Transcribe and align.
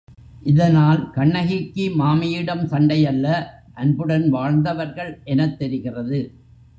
இதனால் 0.41 1.09
கண்ணகிக்கு 1.11 1.91
மாமியிடம் 1.95 2.63
சண்டையல்ல 2.67 3.27
அன்புடன் 3.73 4.29
வாழ்ந்தவர்கள் 4.29 5.21
எனத் 5.25 5.59
தெரிகிறது. 5.59 6.21